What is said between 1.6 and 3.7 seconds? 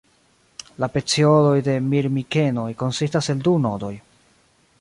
de Mirmikenoj konsistas el du